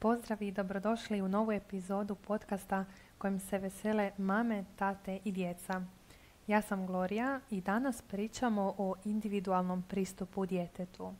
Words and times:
Pozdrav 0.00 0.42
i 0.42 0.52
dobrodošli 0.52 1.22
u 1.22 1.28
novu 1.28 1.52
epizodu 1.52 2.14
podcasta 2.14 2.84
kojim 3.18 3.40
se 3.40 3.58
vesele 3.58 4.10
mame, 4.18 4.64
tate 4.76 5.18
i 5.24 5.32
djeca. 5.32 5.82
Ja 6.46 6.62
sam 6.62 6.86
Gloria 6.86 7.40
i 7.50 7.60
danas 7.60 8.02
pričamo 8.02 8.74
o 8.78 8.94
individualnom 9.04 9.82
pristupu 9.82 10.46
djetetu. 10.46 11.14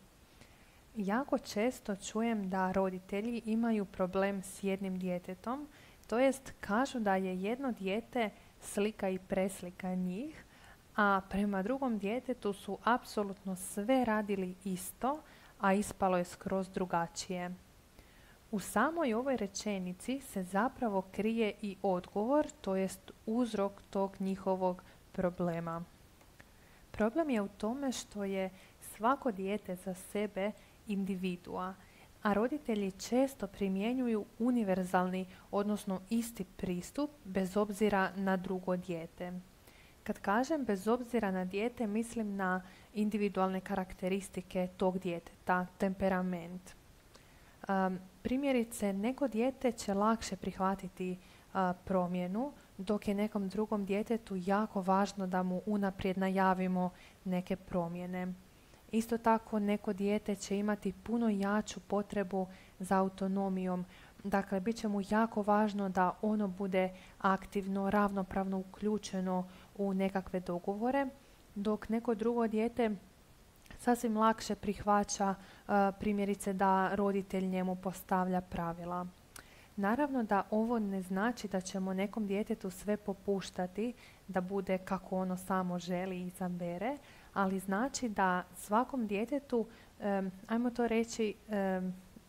Jako 0.96 1.38
često 1.38 1.96
čujem 1.96 2.50
da 2.50 2.72
roditelji 2.72 3.42
imaju 3.44 3.84
problem 3.84 4.42
s 4.42 4.62
jednim 4.62 4.98
djetetom, 4.98 5.68
to 6.06 6.18
jest 6.18 6.52
kažu 6.60 7.00
da 7.00 7.16
je 7.16 7.42
jedno 7.42 7.72
dijete 7.72 8.30
slika 8.60 9.08
i 9.08 9.18
preslika 9.18 9.94
njih, 9.94 10.44
a 10.96 11.20
prema 11.30 11.62
drugom 11.62 11.98
djetetu 11.98 12.52
su 12.52 12.78
apsolutno 12.84 13.56
sve 13.56 14.04
radili 14.04 14.54
isto, 14.64 15.22
a 15.60 15.72
ispalo 15.72 16.18
je 16.18 16.24
skroz 16.24 16.70
drugačije. 16.70 17.67
U 18.50 18.60
samoj 18.60 19.14
ovoj 19.14 19.36
rečenici 19.36 20.20
se 20.20 20.42
zapravo 20.42 21.02
krije 21.02 21.54
i 21.62 21.76
odgovor, 21.82 22.46
to 22.60 22.76
jest 22.76 23.10
uzrok 23.26 23.82
tog 23.90 24.20
njihovog 24.20 24.82
problema. 25.12 25.84
Problem 26.90 27.30
je 27.30 27.42
u 27.42 27.48
tome 27.48 27.92
što 27.92 28.24
je 28.24 28.50
svako 28.80 29.32
dijete 29.32 29.76
za 29.76 29.94
sebe 29.94 30.52
individua, 30.86 31.74
a 32.22 32.32
roditelji 32.32 32.90
često 32.90 33.46
primjenjuju 33.46 34.24
univerzalni, 34.38 35.26
odnosno 35.50 36.00
isti 36.10 36.44
pristup 36.44 37.10
bez 37.24 37.56
obzira 37.56 38.10
na 38.16 38.36
drugo 38.36 38.76
dijete. 38.76 39.32
Kad 40.04 40.18
kažem 40.18 40.64
bez 40.64 40.88
obzira 40.88 41.30
na 41.30 41.44
dijete, 41.44 41.86
mislim 41.86 42.36
na 42.36 42.62
individualne 42.94 43.60
karakteristike 43.60 44.68
tog 44.76 44.98
djeteta, 44.98 45.66
temperament. 45.78 46.77
Um, 47.68 47.98
primjerice, 48.22 48.92
neko 48.92 49.28
dijete 49.28 49.72
će 49.72 49.94
lakše 49.94 50.36
prihvatiti 50.36 51.18
promjenu, 51.84 52.52
dok 52.78 53.08
je 53.08 53.14
nekom 53.14 53.48
drugom 53.48 53.84
djetetu 53.84 54.36
jako 54.36 54.82
važno 54.82 55.26
da 55.26 55.42
mu 55.42 55.62
unaprijed 55.66 56.18
najavimo 56.18 56.90
neke 57.24 57.56
promjene. 57.56 58.34
Isto 58.92 59.18
tako, 59.18 59.58
neko 59.58 59.92
dijete 59.92 60.36
će 60.36 60.58
imati 60.58 60.92
puno 60.92 61.28
jaču 61.28 61.80
potrebu 61.80 62.46
za 62.78 62.98
autonomijom. 62.98 63.84
Dakle, 64.24 64.60
bit 64.60 64.76
će 64.76 64.88
mu 64.88 65.02
jako 65.10 65.42
važno 65.42 65.88
da 65.88 66.18
ono 66.22 66.48
bude 66.48 66.90
aktivno, 67.18 67.90
ravnopravno 67.90 68.58
uključeno 68.58 69.48
u 69.76 69.94
nekakve 69.94 70.40
dogovore, 70.40 71.06
dok 71.54 71.88
neko 71.88 72.14
drugo 72.14 72.46
dijete 72.46 72.96
sasvim 73.78 74.16
lakše 74.16 74.54
prihvaća 74.54 75.34
primjerice 76.00 76.52
da 76.52 76.94
roditelj 76.94 77.46
njemu 77.46 77.76
postavlja 77.76 78.40
pravila. 78.40 79.06
Naravno 79.76 80.22
da 80.22 80.42
ovo 80.50 80.78
ne 80.78 81.02
znači 81.02 81.48
da 81.48 81.60
ćemo 81.60 81.94
nekom 81.94 82.26
djetetu 82.26 82.70
sve 82.70 82.96
popuštati 82.96 83.92
da 84.28 84.40
bude 84.40 84.78
kako 84.78 85.16
ono 85.16 85.36
samo 85.36 85.78
želi 85.78 86.18
i 86.18 86.26
izabere, 86.26 86.96
ali 87.34 87.58
znači 87.58 88.08
da 88.08 88.44
svakom 88.56 89.06
djetetu, 89.06 89.66
ajmo 90.48 90.70
to 90.70 90.88
reći, 90.88 91.34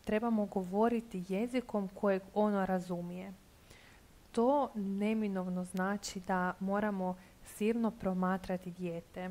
trebamo 0.03 0.45
govoriti 0.45 1.23
jezikom 1.27 1.87
kojeg 1.87 2.21
ono 2.33 2.65
razumije. 2.65 3.33
To 4.31 4.71
neminovno 4.75 5.63
znači 5.65 6.19
da 6.19 6.53
moramo 6.59 7.15
silno 7.45 7.91
promatrati 7.91 8.71
dijete. 8.71 9.29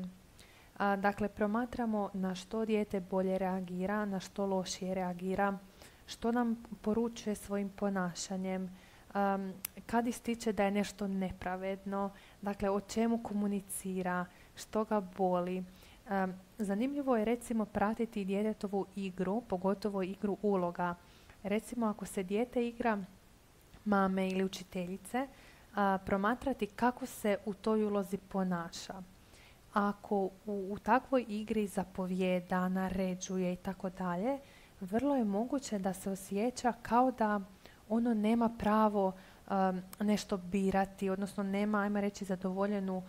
Dakle, 0.79 1.29
promatramo 1.29 2.09
na 2.13 2.35
što 2.35 2.65
dijete 2.65 2.99
bolje 2.99 3.37
reagira, 3.37 4.05
na 4.05 4.19
što 4.19 4.45
lošije 4.45 4.93
reagira, 4.93 5.57
što 6.05 6.31
nam 6.31 6.63
poručuje 6.81 7.35
svojim 7.35 7.69
ponašanjem, 7.69 8.63
um, 9.15 9.53
kad 9.85 10.07
ističe 10.07 10.53
da 10.53 10.63
je 10.63 10.71
nešto 10.71 11.07
nepravedno, 11.07 12.11
dakle 12.41 12.69
o 12.69 12.79
čemu 12.79 13.23
komunicira, 13.23 14.25
što 14.55 14.83
ga 14.83 15.01
boli. 15.17 15.57
Um, 15.57 16.33
zanimljivo 16.57 17.17
je 17.17 17.25
recimo 17.25 17.65
pratiti 17.65 18.25
djetetovu 18.25 18.85
igru, 18.95 19.41
pogotovo 19.41 20.03
igru 20.03 20.37
uloga. 20.41 20.95
Recimo 21.43 21.85
ako 21.85 22.05
se 22.05 22.23
dijete 22.23 22.67
igra 22.67 22.97
mame 23.85 24.29
ili 24.29 24.43
učiteljice, 24.43 25.27
promatrati 26.05 26.67
kako 26.67 27.05
se 27.05 27.37
u 27.45 27.53
toj 27.53 27.83
ulozi 27.83 28.17
ponaša. 28.17 29.01
Ako 29.73 30.15
u, 30.15 30.31
u 30.45 30.77
takvoj 30.79 31.25
igri 31.27 31.67
zapovjeda, 31.67 32.69
naređuje 32.69 33.53
i 33.53 33.55
tako 33.55 33.89
dalje, 33.89 34.39
vrlo 34.81 35.15
je 35.15 35.23
moguće 35.23 35.79
da 35.79 35.93
se 35.93 36.09
osjeća 36.09 36.73
kao 36.81 37.11
da 37.11 37.41
ono 37.89 38.13
nema 38.13 38.49
pravo 38.59 39.07
um, 39.49 39.81
nešto 39.99 40.37
birati, 40.37 41.09
odnosno 41.09 41.43
nema, 41.43 41.81
ajmo 41.81 42.01
reći, 42.01 42.25
zadovoljenu 42.25 42.97
uh, 42.97 43.05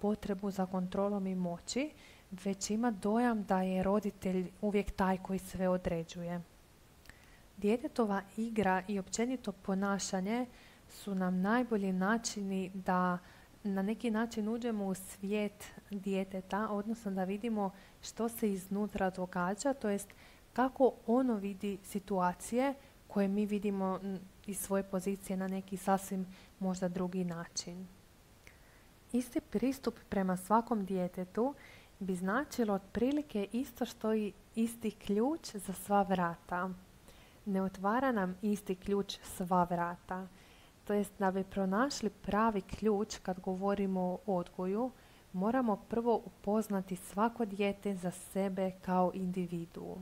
potrebu 0.00 0.50
za 0.50 0.66
kontrolom 0.66 1.26
i 1.26 1.34
moći, 1.34 1.90
već 2.30 2.70
ima 2.70 2.90
dojam 2.90 3.44
da 3.44 3.62
je 3.62 3.82
roditelj 3.82 4.50
uvijek 4.60 4.90
taj 4.90 5.18
koji 5.18 5.38
sve 5.38 5.68
određuje. 5.68 6.42
Djetetova 7.56 8.22
igra 8.36 8.82
i 8.88 8.98
općenito 8.98 9.52
ponašanje 9.52 10.46
su 10.88 11.14
nam 11.14 11.40
najbolji 11.40 11.92
načini 11.92 12.70
da 12.74 13.18
na 13.74 13.82
neki 13.82 14.10
način 14.10 14.48
uđemo 14.48 14.86
u 14.86 14.94
svijet 14.94 15.64
djeteta, 15.90 16.68
odnosno 16.70 17.10
da 17.10 17.24
vidimo 17.24 17.70
što 18.02 18.28
se 18.28 18.52
iznutra 18.52 19.10
događa, 19.10 19.74
to 19.74 19.88
jest 19.88 20.08
kako 20.52 20.92
ono 21.06 21.34
vidi 21.34 21.78
situacije 21.84 22.74
koje 23.08 23.28
mi 23.28 23.46
vidimo 23.46 24.00
iz 24.46 24.58
svoje 24.58 24.82
pozicije 24.82 25.36
na 25.36 25.48
neki 25.48 25.76
sasvim 25.76 26.26
možda 26.58 26.88
drugi 26.88 27.24
način. 27.24 27.86
Isti 29.12 29.40
pristup 29.40 29.94
prema 30.08 30.36
svakom 30.36 30.84
djetetu 30.84 31.54
bi 31.98 32.14
značilo 32.14 32.74
otprilike 32.74 33.48
isto 33.52 33.84
što 33.84 34.14
i 34.14 34.32
isti 34.54 34.90
ključ 34.90 35.54
za 35.54 35.72
sva 35.72 36.02
vrata. 36.02 36.70
Ne 37.44 37.62
otvara 37.62 38.12
nam 38.12 38.36
isti 38.42 38.74
ključ 38.74 39.18
sva 39.22 39.64
vrata. 39.64 40.28
To 40.88 40.94
jest 40.94 41.12
da 41.18 41.30
bi 41.30 41.44
pronašli 41.44 42.10
pravi 42.10 42.60
ključ 42.60 43.18
kad 43.18 43.40
govorimo 43.40 44.00
o 44.00 44.36
odgoju, 44.36 44.90
moramo 45.32 45.76
prvo 45.76 46.22
upoznati 46.24 46.96
svako 46.96 47.44
dijete 47.44 47.94
za 47.94 48.10
sebe 48.10 48.70
kao 48.82 49.10
individu. 49.14 49.96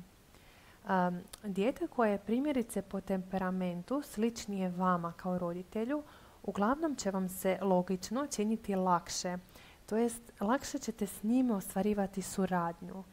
Um, 0.88 1.20
dijete 1.44 1.86
koje 1.86 2.12
je 2.12 2.18
primjerice 2.18 2.82
po 2.82 3.00
temperamentu 3.00 4.02
sličnije 4.02 4.68
vama 4.68 5.12
kao 5.12 5.38
roditelju, 5.38 6.02
uglavnom 6.42 6.96
će 6.96 7.10
vam 7.10 7.28
se 7.28 7.58
logično 7.62 8.26
činiti 8.26 8.74
lakše. 8.74 9.38
To 9.86 9.96
jest, 9.96 10.32
lakše 10.40 10.78
ćete 10.78 11.06
s 11.06 11.22
njime 11.22 11.54
ostvarivati 11.54 12.22
suradnju. 12.22 13.04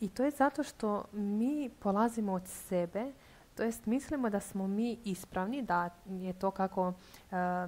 I 0.00 0.08
to 0.08 0.24
je 0.24 0.30
zato 0.30 0.62
što 0.62 1.04
mi 1.12 1.70
polazimo 1.80 2.32
od 2.32 2.46
sebe, 2.46 3.12
to 3.58 3.64
jest 3.64 3.86
mislimo 3.86 4.30
da 4.30 4.40
smo 4.40 4.66
mi 4.66 4.98
ispravni, 5.04 5.62
da 5.62 5.90
je 6.06 6.32
to 6.32 6.50
kako 6.50 6.92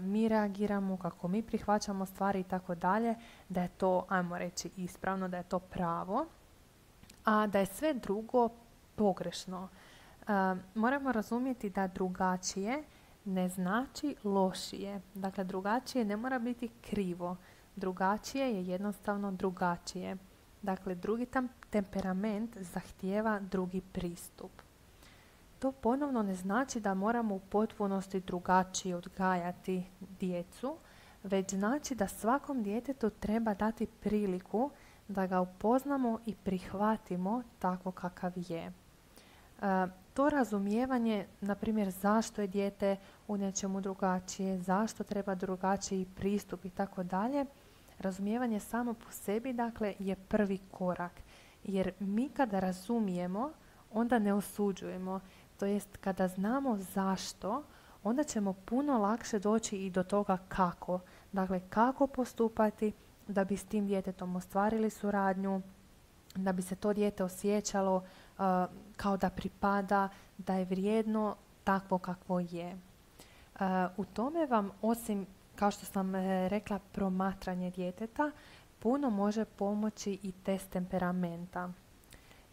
mi 0.01 0.29
reagiramo, 0.29 0.97
kako 0.97 1.29
mi 1.29 1.43
prihvaćamo 1.43 2.07
stvari 2.07 2.41
i 2.41 2.45
tako 2.45 2.75
dalje, 2.75 3.15
da 3.49 3.63
je 3.63 3.69
to, 3.69 4.07
ajmo 4.09 4.39
reći, 4.39 4.71
ispravno, 4.77 5.29
da 5.29 5.37
je 5.37 5.43
to 5.43 5.59
pravo, 5.59 6.27
a 7.25 7.47
da 7.47 7.59
je 7.59 7.67
sve 7.67 7.95
drugo 7.95 8.49
pogrešno. 8.97 9.69
Uh, 10.23 10.29
moramo 10.75 11.13
razumjeti 11.13 11.71
da 11.71 11.87
drugačije 11.87 12.85
ne 13.25 13.49
znači 13.49 14.17
lošije. 14.25 15.01
Dakle, 15.15 15.45
drugačije 15.45 16.05
ne 16.05 16.17
mora 16.17 16.39
biti 16.39 16.69
krivo. 16.81 17.37
Drugačije 17.77 18.55
je 18.55 18.67
jednostavno 18.67 19.33
drugačije. 19.33 20.17
Dakle, 20.63 20.95
drugi 20.95 21.27
temperament 21.71 22.57
zahtijeva 22.61 23.41
drugi 23.41 23.81
pristup. 23.81 24.51
To 25.61 25.73
ponovno 25.73 26.23
ne 26.23 26.35
znači 26.35 26.81
da 26.81 26.95
moramo 26.95 27.35
u 27.35 27.39
potpunosti 27.39 28.21
drugačije 28.21 28.97
odgajati 28.97 29.83
djecu, 30.21 30.77
već 31.23 31.55
znači 31.55 31.95
da 31.95 32.09
svakom 32.09 32.63
djetetu 32.63 33.11
treba 33.11 33.55
dati 33.55 33.87
priliku 33.87 34.71
da 35.09 35.27
ga 35.27 35.41
upoznamo 35.41 36.19
i 36.27 36.35
prihvatimo 36.35 37.43
tako 37.59 37.93
kakav 37.93 38.33
je. 38.37 38.73
To 40.15 40.29
razumijevanje, 40.29 41.27
na 41.41 41.55
primjer 41.55 41.91
zašto 41.91 42.41
je 42.41 42.47
dijete 42.47 42.97
u 43.29 43.37
nečemu 43.37 43.81
drugačije, 43.81 44.59
zašto 44.59 45.05
treba 45.05 45.35
drugačiji 45.35 46.07
pristup 46.17 46.65
i 46.65 46.71
tako 46.71 47.03
dalje, 47.03 47.47
razumijevanje 47.99 48.61
samo 48.61 48.95
po 48.95 49.11
sebi 49.11 49.53
dakle 49.53 49.95
je 49.99 50.17
prvi 50.17 50.59
korak. 50.71 51.13
Jer 51.65 51.93
mi 51.99 52.29
kada 52.29 52.61
razumijemo, 52.61 53.53
onda 53.93 54.19
ne 54.19 54.35
osuđujemo. 54.35 55.21
To 55.61 55.67
jest 55.67 55.97
kada 55.97 56.29
znamo 56.29 56.77
zašto, 56.77 57.63
onda 58.05 58.25
ćemo 58.25 58.53
puno 58.53 58.99
lakše 58.99 59.39
doći 59.39 59.77
i 59.77 59.91
do 59.91 60.03
toga 60.03 60.39
kako. 60.49 61.01
Dakle, 61.33 61.61
kako 61.71 62.07
postupati 62.07 62.93
da 63.29 63.45
bi 63.45 63.57
s 63.57 63.65
tim 63.65 63.87
djetetom 63.87 64.37
ostvarili 64.37 64.91
suradnju, 64.91 65.61
da 66.35 66.53
bi 66.53 66.63
se 66.63 66.77
to 66.77 66.93
dijete 66.93 67.25
osjećalo 67.25 68.05
kao 68.97 69.17
da 69.17 69.31
pripada, 69.31 70.09
da 70.39 70.55
je 70.55 70.65
vrijedno 70.65 71.37
takvo 71.65 71.99
kakvo 71.99 72.41
je. 72.41 72.79
U 73.97 74.05
tome 74.05 74.47
vam, 74.47 74.71
osim, 74.83 75.27
kao 75.57 75.71
što 75.71 75.87
sam 75.87 76.15
rekla, 76.49 76.79
promatranje 76.93 77.71
djeteta, 77.71 78.31
puno 78.79 79.11
može 79.11 79.45
pomoći 79.45 80.19
i 80.23 80.33
test 80.33 80.71
temperamenta. 80.71 81.73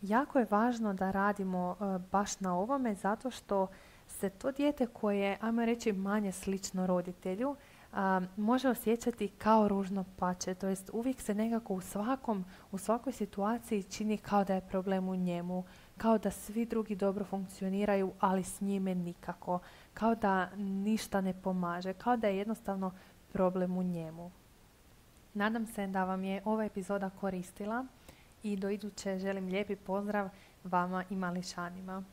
Jako 0.02 0.40
je 0.40 0.48
važno 0.50 0.94
da 0.94 1.12
radimo 1.12 1.78
baš 2.12 2.40
na 2.40 2.58
ovome 2.58 2.96
zato 2.96 3.32
što 3.32 3.68
se 4.08 4.30
to 4.30 4.52
dijete 4.52 4.88
koje, 4.88 5.38
ajmo 5.42 5.66
reći, 5.66 5.94
manje 5.94 6.32
slično 6.32 6.88
roditelju, 6.88 7.56
može 8.38 8.70
osjećati 8.70 9.28
kao 9.28 9.68
ružno 9.68 10.06
pače, 10.18 10.56
to 10.56 10.68
jest 10.68 10.90
uvijek 10.94 11.22
se 11.22 11.36
nekako 11.36 11.74
u 11.74 11.82
svakom, 11.82 12.46
u 12.72 12.78
svakoj 12.78 13.14
situaciji 13.14 13.84
čini 13.84 14.18
kao 14.18 14.44
da 14.44 14.54
je 14.54 14.68
problem 14.70 15.10
u 15.10 15.16
njemu, 15.16 15.64
kao 15.98 16.18
da 16.18 16.32
svi 16.32 16.66
drugi 16.66 16.96
dobro 16.96 17.26
funkcioniraju, 17.26 18.12
ali 18.20 18.44
s 18.44 18.62
njime 18.62 18.96
nikako, 18.96 19.60
kao 19.94 20.16
da 20.16 20.50
ništa 20.56 21.22
ne 21.22 21.34
pomaže, 21.34 21.94
kao 21.94 22.18
da 22.18 22.28
je 22.28 22.38
jednostavno 22.38 22.92
problem 23.34 23.78
u 23.78 23.84
njemu. 23.84 24.32
Nadam 25.34 25.66
se 25.66 25.88
da 25.88 26.04
vam 26.04 26.24
je 26.24 26.42
ova 26.46 26.66
epizoda 26.66 27.10
koristila 27.10 27.86
i 28.44 28.56
do 28.56 28.70
iduće 28.70 29.20
želim 29.20 29.48
lijepi 29.48 29.76
pozdrav 29.76 30.30
vama 30.64 31.04
i 31.10 31.16
mališanima. 31.16 32.04